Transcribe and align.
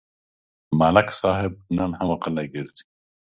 ملک 0.79 1.07
صاحب 1.21 1.53
نن 1.77 1.91
هم 1.99 2.09
غلی 2.21 2.45
ګرځي. 2.53 2.83